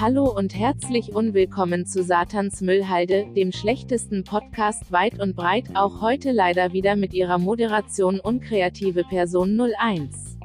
Hallo 0.00 0.34
und 0.34 0.54
herzlich 0.54 1.14
unwillkommen 1.14 1.84
zu 1.84 2.02
Satans 2.02 2.62
Müllhalde, 2.62 3.26
dem 3.36 3.52
schlechtesten 3.52 4.24
Podcast 4.24 4.90
weit 4.90 5.20
und 5.20 5.36
breit, 5.36 5.64
auch 5.74 6.00
heute 6.00 6.32
leider 6.32 6.72
wieder 6.72 6.96
mit 6.96 7.12
ihrer 7.12 7.38
Moderation 7.38 8.18
unkreative 8.18 9.04
Person 9.04 9.60
01. 9.60 10.38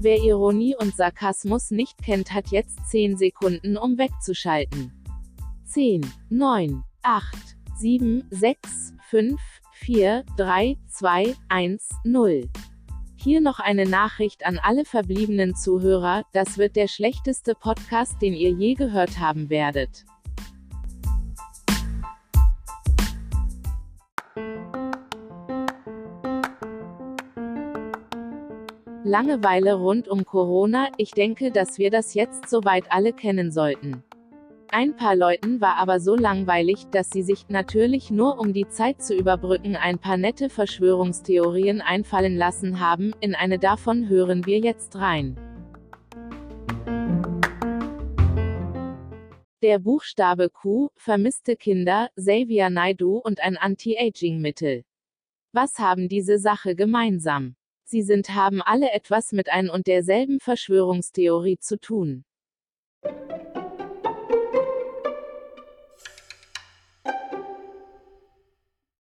Wer 0.00 0.22
Ironie 0.22 0.74
und 0.78 0.96
Sarkasmus 0.96 1.70
nicht 1.70 2.02
kennt, 2.02 2.32
hat 2.32 2.48
jetzt 2.48 2.78
10 2.88 3.18
Sekunden, 3.18 3.76
um 3.76 3.98
wegzuschalten. 3.98 5.01
10, 5.72 6.02
9, 6.28 6.84
8, 7.02 7.56
7, 7.78 8.28
6, 8.30 8.92
5, 9.08 9.40
4, 9.72 10.22
3, 10.36 10.76
2, 10.86 11.34
1, 11.48 11.88
0. 12.04 12.50
Hier 13.16 13.40
noch 13.40 13.58
eine 13.58 13.86
Nachricht 13.86 14.44
an 14.44 14.58
alle 14.62 14.84
verbliebenen 14.84 15.56
Zuhörer, 15.56 16.24
das 16.34 16.58
wird 16.58 16.76
der 16.76 16.88
schlechteste 16.88 17.54
Podcast, 17.54 18.20
den 18.20 18.34
ihr 18.34 18.50
je 18.50 18.74
gehört 18.74 19.18
haben 19.18 19.48
werdet. 19.48 20.04
Langeweile 29.04 29.72
rund 29.72 30.06
um 30.06 30.26
Corona, 30.26 30.88
ich 30.98 31.12
denke, 31.12 31.50
dass 31.50 31.78
wir 31.78 31.90
das 31.90 32.12
jetzt 32.12 32.50
soweit 32.50 32.92
alle 32.92 33.14
kennen 33.14 33.50
sollten. 33.50 34.04
Ein 34.74 34.96
paar 34.96 35.14
Leuten 35.14 35.60
war 35.60 35.76
aber 35.76 36.00
so 36.00 36.16
langweilig, 36.16 36.86
dass 36.90 37.10
sie 37.10 37.22
sich, 37.22 37.50
natürlich 37.50 38.10
nur 38.10 38.38
um 38.38 38.54
die 38.54 38.66
Zeit 38.66 39.02
zu 39.02 39.14
überbrücken, 39.14 39.76
ein 39.76 39.98
paar 39.98 40.16
nette 40.16 40.48
Verschwörungstheorien 40.48 41.82
einfallen 41.82 42.38
lassen 42.38 42.80
haben, 42.80 43.12
in 43.20 43.34
eine 43.34 43.58
davon 43.58 44.08
hören 44.08 44.46
wir 44.46 44.60
jetzt 44.60 44.96
rein. 44.96 45.36
Der 49.62 49.78
Buchstabe 49.78 50.48
Q, 50.48 50.88
vermisste 50.96 51.54
Kinder, 51.56 52.08
Xavier 52.16 52.70
Naidu 52.70 53.18
und 53.18 53.40
ein 53.40 53.58
Anti-Aging-Mittel. 53.58 54.84
Was 55.52 55.80
haben 55.80 56.08
diese 56.08 56.38
Sache 56.38 56.74
gemeinsam? 56.74 57.56
Sie 57.84 58.00
sind 58.00 58.30
haben 58.30 58.62
alle 58.62 58.90
etwas 58.92 59.32
mit 59.32 59.50
ein 59.50 59.68
und 59.68 59.86
derselben 59.86 60.40
Verschwörungstheorie 60.40 61.58
zu 61.58 61.78
tun. 61.78 62.24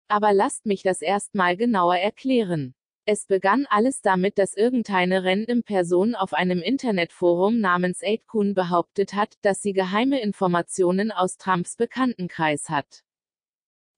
Aber 0.08 0.32
lasst 0.32 0.66
mich 0.66 0.82
das 0.82 1.02
erstmal 1.02 1.56
genauer 1.56 1.96
erklären. 1.96 2.74
Es 3.08 3.26
begann 3.26 3.66
alles 3.68 4.00
damit, 4.00 4.36
dass 4.36 4.54
irgendeine 4.54 5.22
random 5.22 5.62
Person 5.62 6.16
auf 6.16 6.32
einem 6.32 6.60
Internetforum 6.60 7.60
namens 7.60 8.02
8kun 8.02 8.54
behauptet 8.54 9.14
hat, 9.14 9.34
dass 9.42 9.62
sie 9.62 9.72
geheime 9.72 10.20
Informationen 10.20 11.12
aus 11.12 11.36
Trumps 11.36 11.76
Bekanntenkreis 11.76 12.68
hat. 12.68 13.04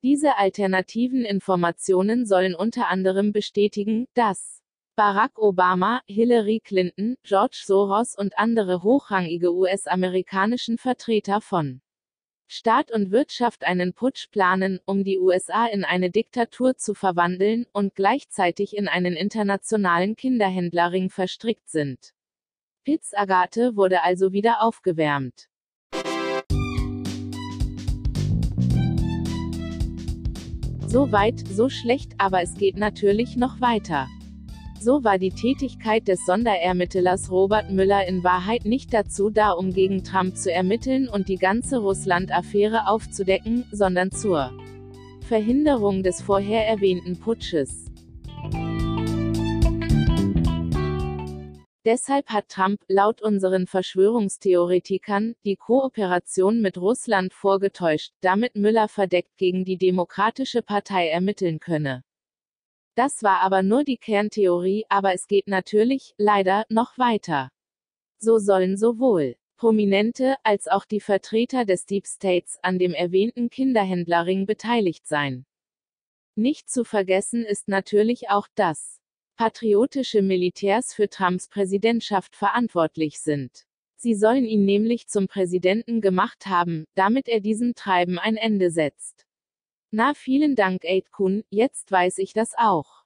Diese 0.02 0.36
alternativen 0.36 1.24
Informationen 1.24 2.26
sollen 2.26 2.54
unter 2.54 2.88
anderem 2.88 3.32
bestätigen, 3.32 4.06
dass 4.14 4.62
Barack 4.94 5.38
Obama, 5.38 6.02
Hillary 6.06 6.60
Clinton, 6.62 7.16
George 7.22 7.62
Soros 7.64 8.14
und 8.14 8.38
andere 8.38 8.82
hochrangige 8.82 9.54
US-amerikanischen 9.54 10.76
Vertreter 10.76 11.40
von 11.40 11.80
Staat 12.50 12.90
und 12.90 13.10
Wirtschaft 13.10 13.64
einen 13.64 13.92
Putsch 13.92 14.30
planen, 14.30 14.80
um 14.86 15.04
die 15.04 15.18
USA 15.18 15.66
in 15.66 15.84
eine 15.84 16.08
Diktatur 16.08 16.78
zu 16.78 16.94
verwandeln, 16.94 17.66
und 17.72 17.94
gleichzeitig 17.94 18.74
in 18.74 18.88
einen 18.88 19.16
internationalen 19.16 20.16
Kinderhändlerring 20.16 21.10
verstrickt 21.10 21.68
sind. 21.68 22.14
Pitts 22.84 23.12
Agathe 23.12 23.76
wurde 23.76 24.02
also 24.02 24.32
wieder 24.32 24.62
aufgewärmt. 24.62 25.50
So 30.86 31.12
weit, 31.12 31.46
so 31.46 31.68
schlecht, 31.68 32.12
aber 32.16 32.40
es 32.40 32.54
geht 32.54 32.78
natürlich 32.78 33.36
noch 33.36 33.60
weiter. 33.60 34.08
So 34.80 35.02
war 35.02 35.18
die 35.18 35.32
Tätigkeit 35.32 36.06
des 36.06 36.24
Sonderermittlers 36.24 37.32
Robert 37.32 37.68
Müller 37.70 38.06
in 38.06 38.22
Wahrheit 38.22 38.64
nicht 38.64 38.94
dazu 38.94 39.28
da, 39.28 39.50
um 39.50 39.72
gegen 39.72 40.04
Trump 40.04 40.36
zu 40.36 40.52
ermitteln 40.52 41.08
und 41.08 41.28
die 41.28 41.36
ganze 41.36 41.78
Russland-Affäre 41.78 42.86
aufzudecken, 42.86 43.64
sondern 43.72 44.12
zur 44.12 44.52
Verhinderung 45.26 46.04
des 46.04 46.22
vorher 46.22 46.68
erwähnten 46.68 47.18
Putsches. 47.18 47.86
Deshalb 51.84 52.28
hat 52.28 52.48
Trump, 52.48 52.80
laut 52.86 53.20
unseren 53.20 53.66
Verschwörungstheoretikern, 53.66 55.34
die 55.44 55.56
Kooperation 55.56 56.60
mit 56.60 56.78
Russland 56.78 57.32
vorgetäuscht, 57.32 58.12
damit 58.20 58.54
Müller 58.54 58.88
verdeckt 58.88 59.38
gegen 59.38 59.64
die 59.64 59.78
Demokratische 59.78 60.62
Partei 60.62 61.08
ermitteln 61.08 61.58
könne. 61.58 62.04
Das 62.98 63.22
war 63.22 63.42
aber 63.42 63.62
nur 63.62 63.84
die 63.84 63.96
Kerntheorie, 63.96 64.84
aber 64.88 65.14
es 65.14 65.28
geht 65.28 65.46
natürlich, 65.46 66.14
leider, 66.18 66.64
noch 66.68 66.98
weiter. 66.98 67.48
So 68.18 68.38
sollen 68.38 68.76
sowohl 68.76 69.36
Prominente, 69.56 70.34
als 70.42 70.66
auch 70.66 70.84
die 70.84 70.98
Vertreter 70.98 71.64
des 71.64 71.86
Deep 71.86 72.08
States 72.08 72.58
an 72.60 72.80
dem 72.80 72.94
erwähnten 72.94 73.50
Kinderhändlerring 73.50 74.46
beteiligt 74.46 75.06
sein. 75.06 75.46
Nicht 76.34 76.68
zu 76.68 76.82
vergessen 76.82 77.44
ist 77.44 77.68
natürlich 77.68 78.30
auch, 78.30 78.48
dass 78.56 79.00
patriotische 79.36 80.20
Militärs 80.20 80.92
für 80.92 81.08
Trumps 81.08 81.46
Präsidentschaft 81.46 82.34
verantwortlich 82.34 83.20
sind. 83.20 83.64
Sie 83.94 84.16
sollen 84.16 84.44
ihn 84.44 84.64
nämlich 84.64 85.06
zum 85.06 85.28
Präsidenten 85.28 86.00
gemacht 86.00 86.46
haben, 86.46 86.84
damit 86.96 87.28
er 87.28 87.38
diesem 87.38 87.76
Treiben 87.76 88.18
ein 88.18 88.36
Ende 88.36 88.72
setzt. 88.72 89.27
Na 89.90 90.12
vielen 90.12 90.54
Dank 90.54 90.84
Aidkun, 90.84 91.44
jetzt 91.48 91.90
weiß 91.90 92.18
ich 92.18 92.34
das 92.34 92.52
auch. 92.58 93.04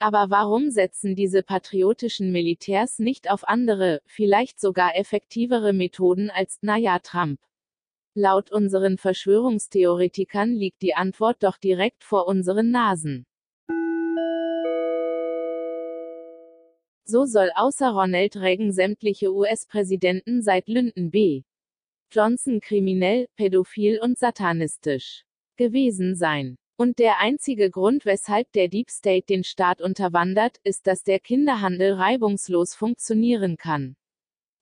Aber 0.00 0.30
warum 0.30 0.70
setzen 0.70 1.16
diese 1.16 1.42
patriotischen 1.42 2.32
Militärs 2.32 2.98
nicht 2.98 3.30
auf 3.30 3.48
andere, 3.48 4.02
vielleicht 4.04 4.60
sogar 4.60 4.94
effektivere 4.96 5.72
Methoden 5.72 6.30
als, 6.30 6.58
naja, 6.60 6.98
Trump? 6.98 7.40
Laut 8.14 8.52
unseren 8.52 8.98
Verschwörungstheoretikern 8.98 10.52
liegt 10.54 10.82
die 10.82 10.94
Antwort 10.94 11.42
doch 11.42 11.56
direkt 11.56 12.04
vor 12.04 12.26
unseren 12.26 12.70
Nasen. 12.70 13.26
So 17.10 17.24
soll 17.24 17.50
außer 17.54 17.88
Ronald 17.88 18.36
Reagan 18.36 18.70
sämtliche 18.70 19.32
US-Präsidenten 19.32 20.42
seit 20.42 20.68
Lyndon 20.68 21.10
B. 21.10 21.40
Johnson 22.12 22.60
kriminell, 22.60 23.28
pädophil 23.34 23.98
und 23.98 24.18
satanistisch 24.18 25.24
gewesen 25.56 26.16
sein. 26.16 26.58
Und 26.76 26.98
der 26.98 27.18
einzige 27.18 27.70
Grund, 27.70 28.04
weshalb 28.04 28.52
der 28.52 28.68
Deep 28.68 28.90
State 28.90 29.24
den 29.24 29.42
Staat 29.42 29.80
unterwandert, 29.80 30.58
ist, 30.64 30.86
dass 30.86 31.02
der 31.02 31.18
Kinderhandel 31.18 31.94
reibungslos 31.94 32.74
funktionieren 32.74 33.56
kann. 33.56 33.96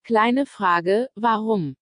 Kleine 0.05 0.47
Frage, 0.47 1.09
warum? 1.17 1.75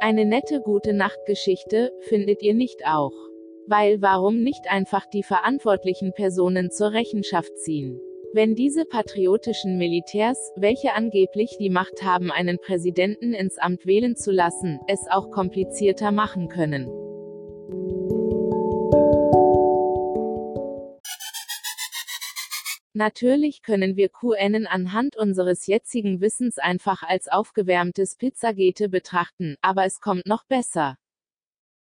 Eine 0.00 0.26
nette 0.26 0.60
gute 0.60 0.92
Nachtgeschichte, 0.92 1.90
findet 2.02 2.42
ihr 2.42 2.52
nicht 2.52 2.84
auch? 2.84 3.31
Weil 3.72 4.02
warum 4.02 4.42
nicht 4.42 4.70
einfach 4.70 5.06
die 5.06 5.22
verantwortlichen 5.22 6.12
Personen 6.12 6.70
zur 6.70 6.92
Rechenschaft 6.92 7.56
ziehen? 7.56 7.98
Wenn 8.34 8.54
diese 8.54 8.84
patriotischen 8.84 9.78
Militärs, 9.78 10.36
welche 10.56 10.92
angeblich 10.92 11.56
die 11.58 11.70
Macht 11.70 12.02
haben, 12.02 12.30
einen 12.30 12.58
Präsidenten 12.58 13.32
ins 13.32 13.56
Amt 13.56 13.86
wählen 13.86 14.14
zu 14.14 14.30
lassen, 14.30 14.78
es 14.88 15.06
auch 15.10 15.30
komplizierter 15.30 16.12
machen 16.12 16.48
können. 16.48 16.86
Natürlich 22.92 23.62
können 23.62 23.96
wir 23.96 24.10
QN 24.10 24.66
anhand 24.66 25.16
unseres 25.16 25.66
jetzigen 25.66 26.20
Wissens 26.20 26.58
einfach 26.58 27.02
als 27.04 27.28
aufgewärmtes 27.28 28.16
Pizzagete 28.16 28.90
betrachten, 28.90 29.56
aber 29.62 29.86
es 29.86 30.00
kommt 30.00 30.26
noch 30.26 30.44
besser. 30.44 30.98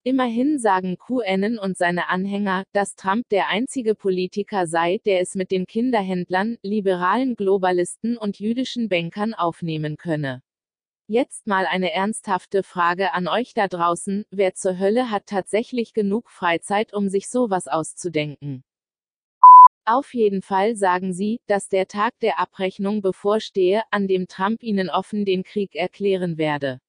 Immerhin 0.07 0.57
sagen 0.57 0.98
QAnon 0.98 1.59
und 1.59 1.77
seine 1.77 2.07
Anhänger, 2.07 2.63
dass 2.71 2.95
Trump 2.95 3.27
der 3.27 3.50
einzige 3.50 3.94
Politiker 3.94 4.65
sei, 4.65 5.01
der 5.06 5.19
es 5.19 5.36
mit 5.36 5.51
den 5.51 5.65
Kinderhändlern, 5.65 6.56
liberalen 6.62 7.36
Globalisten 7.36 8.18
und 8.18 8.39
jüdischen 8.39 8.88
Bankern 8.88 9.33
aufnehmen 9.33 9.98
könne. 9.98 10.44
Jetzt 11.07 11.45
mal 11.45 11.65
eine 11.65 11.92
ernsthafte 11.92 12.63
Frage 12.63 13.13
an 13.13 13.27
euch 13.27 13.54
da 13.54 13.68
draußen, 13.68 14.24
wer 14.31 14.54
zur 14.54 14.80
Hölle 14.80 15.12
hat 15.12 15.25
tatsächlich 15.25 15.94
genug 15.94 16.30
Freizeit, 16.30 16.94
um 16.94 17.10
sich 17.10 17.27
sowas 17.27 17.68
auszudenken? 17.68 18.63
Auf 19.83 20.13
jeden 20.13 20.42
Fall 20.42 20.77
sagen 20.77 21.12
sie, 21.12 21.42
dass 21.48 21.68
der 21.68 21.89
Tag 21.89 22.18
der 22.21 22.39
Abrechnung 22.39 23.01
bevorstehe, 23.01 23.81
an 23.92 24.07
dem 24.07 24.30
Trump 24.30 24.63
ihnen 24.63 24.89
offen 24.89 25.25
den 25.25 25.44
Krieg 25.44 25.75
erklären 25.75 26.38
werde. 26.38 26.80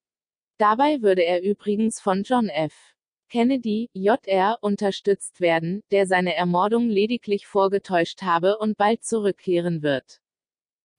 Dabei 0.58 1.02
würde 1.02 1.24
er 1.24 1.42
übrigens 1.42 2.00
von 2.00 2.22
John 2.22 2.48
F. 2.48 2.94
Kennedy, 3.28 3.90
Jr., 3.92 4.58
unterstützt 4.60 5.40
werden, 5.40 5.82
der 5.90 6.06
seine 6.06 6.34
Ermordung 6.34 6.88
lediglich 6.88 7.46
vorgetäuscht 7.46 8.22
habe 8.22 8.58
und 8.58 8.76
bald 8.76 9.04
zurückkehren 9.04 9.82
wird. 9.82 10.20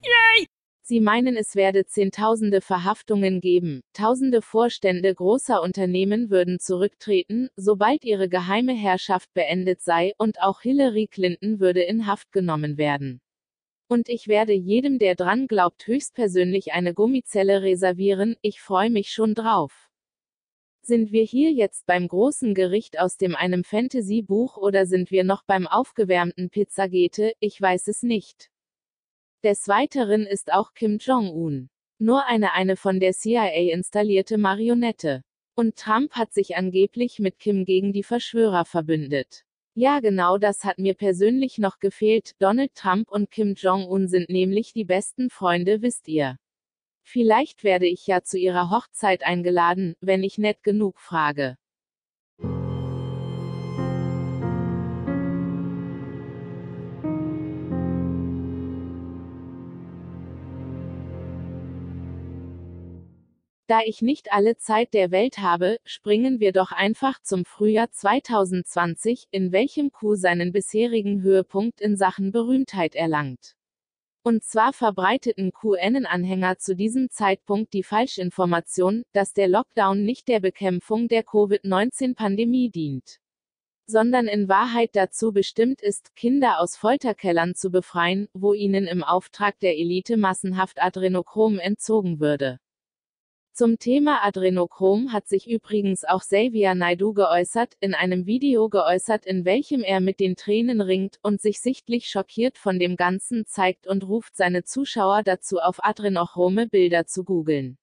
Yay! 0.02 0.46
Sie 0.82 1.00
meinen, 1.00 1.36
es 1.36 1.54
werde 1.54 1.86
Zehntausende 1.86 2.60
Verhaftungen 2.60 3.40
geben, 3.40 3.82
Tausende 3.92 4.42
Vorstände 4.42 5.14
großer 5.14 5.62
Unternehmen 5.62 6.30
würden 6.30 6.58
zurücktreten, 6.58 7.48
sobald 7.54 8.04
ihre 8.04 8.28
geheime 8.28 8.72
Herrschaft 8.72 9.32
beendet 9.32 9.82
sei, 9.82 10.14
und 10.18 10.40
auch 10.40 10.62
Hillary 10.62 11.06
Clinton 11.06 11.60
würde 11.60 11.82
in 11.82 12.06
Haft 12.06 12.32
genommen 12.32 12.76
werden. 12.76 13.20
Und 13.88 14.08
ich 14.08 14.26
werde 14.26 14.52
jedem, 14.52 14.98
der 14.98 15.16
dran 15.16 15.46
glaubt, 15.46 15.86
höchstpersönlich 15.86 16.72
eine 16.72 16.94
Gummizelle 16.94 17.62
reservieren, 17.62 18.36
ich 18.40 18.60
freue 18.60 18.90
mich 18.90 19.12
schon 19.12 19.34
drauf. 19.34 19.89
Sind 20.82 21.12
wir 21.12 21.24
hier 21.24 21.52
jetzt 21.52 21.86
beim 21.86 22.08
großen 22.08 22.54
Gericht 22.54 22.98
aus 22.98 23.16
dem 23.16 23.36
einem 23.36 23.64
Fantasy-Buch 23.64 24.56
oder 24.56 24.86
sind 24.86 25.10
wir 25.10 25.24
noch 25.24 25.44
beim 25.44 25.66
aufgewärmten 25.66 26.50
Pizzagete, 26.50 27.34
ich 27.40 27.60
weiß 27.60 27.88
es 27.88 28.02
nicht. 28.02 28.50
Des 29.44 29.68
Weiteren 29.68 30.26
ist 30.26 30.52
auch 30.52 30.74
Kim 30.74 30.98
Jong-un 30.98 31.70
nur 32.00 32.24
eine 32.26 32.54
eine 32.54 32.76
von 32.76 32.98
der 32.98 33.12
CIA 33.12 33.72
installierte 33.72 34.38
Marionette. 34.38 35.22
Und 35.54 35.76
Trump 35.76 36.12
hat 36.12 36.32
sich 36.32 36.56
angeblich 36.56 37.18
mit 37.18 37.38
Kim 37.38 37.66
gegen 37.66 37.92
die 37.92 38.02
Verschwörer 38.02 38.64
verbündet. 38.64 39.44
Ja, 39.74 40.00
genau 40.00 40.38
das 40.38 40.64
hat 40.64 40.78
mir 40.78 40.94
persönlich 40.94 41.58
noch 41.58 41.78
gefehlt. 41.78 42.32
Donald 42.38 42.74
Trump 42.74 43.10
und 43.10 43.30
Kim 43.30 43.54
Jong-un 43.54 44.08
sind 44.08 44.30
nämlich 44.30 44.72
die 44.72 44.86
besten 44.86 45.28
Freunde, 45.28 45.82
wisst 45.82 46.08
ihr. 46.08 46.38
Vielleicht 47.12 47.64
werde 47.64 47.86
ich 47.86 48.06
ja 48.06 48.22
zu 48.22 48.38
ihrer 48.38 48.70
Hochzeit 48.70 49.24
eingeladen, 49.24 49.96
wenn 50.00 50.22
ich 50.22 50.38
nett 50.38 50.62
genug 50.62 51.00
frage. 51.00 51.56
Da 63.66 63.80
ich 63.84 64.02
nicht 64.02 64.32
alle 64.32 64.56
Zeit 64.56 64.94
der 64.94 65.10
Welt 65.10 65.38
habe, 65.38 65.78
springen 65.84 66.38
wir 66.38 66.52
doch 66.52 66.70
einfach 66.70 67.20
zum 67.22 67.44
Frühjahr 67.44 67.90
2020, 67.90 69.26
in 69.32 69.50
welchem 69.50 69.90
Q 69.90 70.14
seinen 70.14 70.52
bisherigen 70.52 71.22
Höhepunkt 71.22 71.80
in 71.80 71.96
Sachen 71.96 72.30
Berühmtheit 72.30 72.94
erlangt. 72.94 73.56
Und 74.22 74.44
zwar 74.44 74.72
verbreiteten 74.72 75.52
QN-Anhänger 75.52 76.58
zu 76.58 76.76
diesem 76.76 77.10
Zeitpunkt 77.10 77.72
die 77.72 77.82
Falschinformation, 77.82 79.04
dass 79.12 79.32
der 79.32 79.48
Lockdown 79.48 80.02
nicht 80.02 80.28
der 80.28 80.40
Bekämpfung 80.40 81.08
der 81.08 81.22
Covid-19-Pandemie 81.22 82.70
dient 82.70 83.20
sondern 83.90 84.28
in 84.28 84.48
Wahrheit 84.48 84.90
dazu 84.94 85.32
bestimmt 85.32 85.82
ist, 85.82 86.14
Kinder 86.16 86.60
aus 86.60 86.76
Folterkellern 86.76 87.54
zu 87.54 87.70
befreien, 87.70 88.28
wo 88.32 88.54
ihnen 88.54 88.86
im 88.86 89.02
Auftrag 89.02 89.58
der 89.58 89.76
Elite 89.76 90.16
massenhaft 90.16 90.80
Adrenochrom 90.80 91.58
entzogen 91.58 92.20
würde. 92.20 92.60
Zum 93.60 93.78
Thema 93.78 94.24
Adrenochrom 94.24 95.12
hat 95.12 95.28
sich 95.28 95.46
übrigens 95.46 96.04
auch 96.04 96.22
Xavier 96.22 96.74
Naidu 96.74 97.12
geäußert, 97.12 97.76
in 97.80 97.92
einem 97.92 98.24
Video 98.24 98.70
geäußert, 98.70 99.26
in 99.26 99.44
welchem 99.44 99.82
er 99.82 100.00
mit 100.00 100.18
den 100.18 100.34
Tränen 100.34 100.80
ringt 100.80 101.18
und 101.22 101.42
sich 101.42 101.60
sichtlich 101.60 102.08
schockiert 102.08 102.56
von 102.56 102.78
dem 102.78 102.96
Ganzen 102.96 103.44
zeigt 103.44 103.86
und 103.86 104.08
ruft 104.08 104.34
seine 104.34 104.64
Zuschauer 104.64 105.22
dazu 105.24 105.58
auf 105.58 105.84
adrenochrome 105.84 106.68
Bilder 106.68 107.04
zu 107.04 107.22
googeln. 107.22 107.76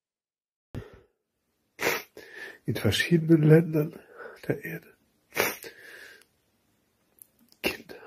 In 2.66 2.76
verschiedenen 2.76 3.44
Ländern 3.44 4.00
der 4.48 4.66
Erde. 4.66 4.88
Kinder 7.62 7.98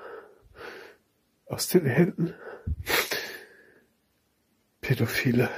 aus 1.45 1.69
den 1.69 1.85
Händen 1.85 2.33
Pädophile 4.81 5.49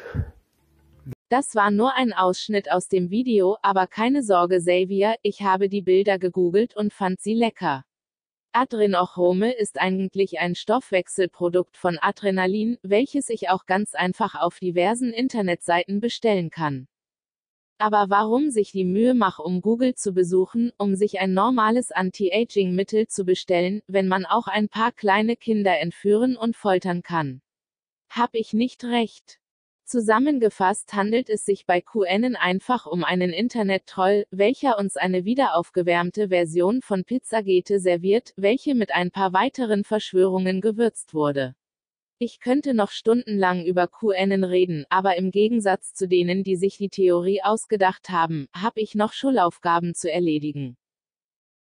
das 1.34 1.56
war 1.56 1.72
nur 1.72 1.96
ein 1.96 2.14
Ausschnitt 2.14 2.72
aus 2.72 2.90
dem 2.90 3.10
Video, 3.10 3.58
aber 3.64 3.88
keine 3.88 4.22
Sorge 4.22 4.60
Xavier, 4.60 5.16
ich 5.24 5.42
habe 5.42 5.68
die 5.68 5.82
Bilder 5.82 6.20
gegoogelt 6.20 6.76
und 6.76 6.94
fand 6.94 7.20
sie 7.22 7.34
lecker. 7.34 7.86
Adrenochrome 8.52 9.52
ist 9.52 9.82
eigentlich 9.82 10.38
ein 10.38 10.54
Stoffwechselprodukt 10.54 11.76
von 11.76 11.98
Adrenalin, 12.00 12.78
welches 12.84 13.30
ich 13.30 13.50
auch 13.50 13.66
ganz 13.66 13.96
einfach 13.96 14.36
auf 14.36 14.60
diversen 14.60 15.12
Internetseiten 15.12 16.02
bestellen 16.02 16.52
kann. 16.52 16.88
Aber 17.80 18.12
warum 18.12 18.52
sich 18.52 18.72
die 18.72 18.86
Mühe 18.86 19.16
macht, 19.16 19.40
um 19.40 19.62
Google 19.62 19.96
zu 19.96 20.14
besuchen, 20.14 20.72
um 20.78 20.96
sich 20.96 21.20
ein 21.20 21.34
normales 21.34 21.92
Anti-Aging-Mittel 21.92 23.08
zu 23.08 23.26
bestellen, 23.26 23.82
wenn 23.88 24.08
man 24.08 24.28
auch 24.28 24.46
ein 24.46 24.70
paar 24.70 24.92
kleine 24.92 25.36
Kinder 25.36 25.80
entführen 25.80 26.38
und 26.38 26.56
foltern 26.56 27.02
kann? 27.02 27.42
Hab 28.12 28.36
ich 28.36 28.54
nicht 28.54 28.84
recht? 28.84 29.40
Zusammengefasst 29.94 30.96
handelt 30.96 31.30
es 31.30 31.46
sich 31.46 31.68
bei 31.68 31.80
QN 31.80 32.36
einfach 32.36 32.88
um 32.88 33.04
einen 33.04 33.30
Internet-Troll, 33.30 34.26
welcher 34.32 34.80
uns 34.80 34.98
eine 34.98 35.24
wiederaufgewärmte 35.24 36.30
Version 36.30 36.82
von 36.82 37.04
Pizzagate 37.04 37.80
serviert, 37.80 38.34
welche 38.36 38.74
mit 38.74 38.92
ein 38.92 39.12
paar 39.12 39.34
weiteren 39.34 39.84
Verschwörungen 39.84 40.62
gewürzt 40.62 41.14
wurde. 41.14 41.54
Ich 42.18 42.40
könnte 42.40 42.74
noch 42.74 42.90
stundenlang 42.90 43.66
über 43.66 43.88
QN 43.88 44.44
reden, 44.44 44.88
aber 44.90 45.16
im 45.16 45.30
Gegensatz 45.30 45.94
zu 45.94 46.08
denen, 46.08 46.44
die 46.44 46.56
sich 46.56 46.78
die 46.78 46.90
Theorie 46.90 47.44
ausgedacht 47.44 48.10
haben, 48.10 48.48
habe 48.52 48.82
ich 48.82 48.96
noch 48.96 49.14
Schulaufgaben 49.14 49.94
zu 49.94 50.12
erledigen. 50.12 50.76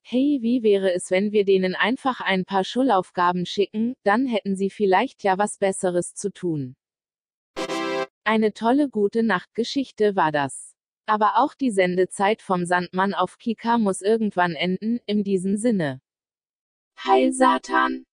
Hey, 0.02 0.40
wie 0.42 0.64
wäre 0.64 0.92
es, 0.92 1.12
wenn 1.12 1.30
wir 1.30 1.44
denen 1.44 1.76
einfach 1.76 2.20
ein 2.20 2.44
paar 2.44 2.64
Schulaufgaben 2.64 3.46
schicken, 3.46 3.94
dann 4.02 4.26
hätten 4.26 4.56
sie 4.56 4.70
vielleicht 4.70 5.22
ja 5.22 5.38
was 5.38 5.58
Besseres 5.58 6.14
zu 6.14 6.32
tun. 6.32 6.74
Eine 8.28 8.52
tolle 8.52 8.88
gute 8.88 9.22
Nachtgeschichte 9.22 10.16
war 10.16 10.32
das. 10.32 10.74
Aber 11.06 11.34
auch 11.36 11.54
die 11.54 11.70
Sendezeit 11.70 12.42
vom 12.42 12.66
Sandmann 12.66 13.14
auf 13.14 13.38
Kika 13.38 13.78
muss 13.78 14.02
irgendwann 14.02 14.56
enden, 14.56 14.98
in 15.06 15.22
diesem 15.22 15.56
Sinne. 15.56 16.00
Heil 17.04 17.32
Satan! 17.32 18.04